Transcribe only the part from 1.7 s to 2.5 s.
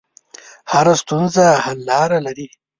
لاره لري.